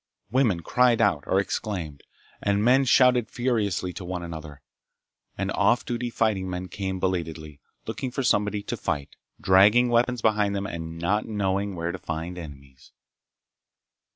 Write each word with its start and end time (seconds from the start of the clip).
Women 0.31 0.61
cried 0.61 0.99
out 0.99 1.25
or 1.27 1.39
exclaimed, 1.39 2.01
and 2.41 2.63
men 2.63 2.85
shouted 2.85 3.29
furiously 3.29 3.93
to 3.93 4.03
one 4.03 4.23
another, 4.23 4.63
and 5.37 5.51
off 5.51 5.85
duty 5.85 6.09
fighting 6.09 6.49
men 6.49 6.69
came 6.69 6.99
belatedly 6.99 7.59
looking 7.85 8.09
for 8.09 8.23
somebody 8.23 8.63
to 8.63 8.75
fight, 8.77 9.15
dragging 9.39 9.89
weapons 9.89 10.23
behind 10.23 10.55
them 10.55 10.65
and 10.65 10.97
not 10.97 11.27
knowing 11.27 11.75
where 11.75 11.91
to 11.91 11.99
find 11.99 12.39
enemies. 12.39 12.91